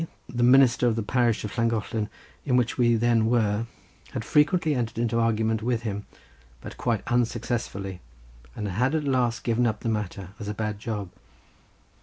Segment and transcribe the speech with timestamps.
[0.27, 2.07] the minister of the parish of L.,
[2.43, 3.67] in which we then were,
[4.13, 6.07] had frequently entered into argument with him,
[6.59, 8.01] but quite unsuccessfully,
[8.55, 11.09] and had at last given up the matter as a bad job.